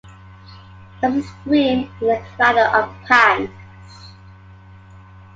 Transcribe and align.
There 0.99 1.11
was 1.11 1.25
a 1.25 1.27
scream 1.27 1.91
and 2.01 2.09
a 2.09 2.25
clatter 2.35 2.65
of 2.75 2.91
pans. 3.05 3.51